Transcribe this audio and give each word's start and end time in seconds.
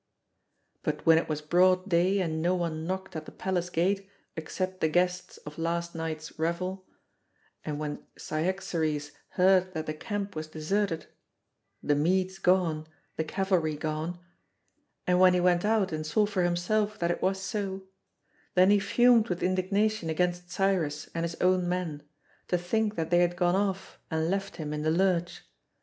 But 0.81 1.05
when 1.05 1.19
it 1.19 1.29
was 1.29 1.43
broad 1.43 1.87
day 1.87 2.21
and 2.21 2.41
no 2.41 2.55
one 2.55 2.87
knocked 2.87 3.15
at 3.15 3.25
the 3.25 3.31
palace 3.31 3.69
gate 3.69 4.09
except 4.35 4.81
the 4.81 4.89
guests 4.89 5.37
of 5.45 5.59
last 5.59 5.93
night's 5.93 6.39
revel, 6.39 6.87
and 7.63 7.77
when 7.77 8.03
Cyaxares 8.17 9.11
heard 9.37 9.75
that 9.75 9.85
the 9.85 9.93
camp 9.93 10.35
was 10.35 10.47
deserted 10.47 11.05
the 11.83 11.93
Medes 11.93 12.39
gone, 12.39 12.87
the 13.15 13.23
cavalry 13.23 13.75
gone 13.75 14.19
and 15.05 15.19
when 15.19 15.35
he 15.35 15.39
went 15.39 15.63
out 15.63 15.91
and 15.91 16.03
saw 16.03 16.25
for 16.25 16.41
himself 16.43 16.97
that 16.97 17.11
it 17.11 17.21
was 17.21 17.39
so, 17.39 17.83
then 18.55 18.71
he 18.71 18.79
fumed 18.79 19.29
with 19.29 19.43
indignation 19.43 20.09
against 20.09 20.49
Cyrus 20.49 21.11
and 21.13 21.23
his 21.23 21.35
own 21.35 21.69
men, 21.69 22.01
to 22.47 22.57
think 22.57 22.95
that 22.95 23.11
they 23.11 23.19
had 23.19 23.35
gone 23.35 23.55
off 23.55 23.99
and 24.09 24.31
left 24.31 24.55
him 24.55 24.73
in 24.73 24.81
the 24.81 24.89
lurch. 24.89 25.43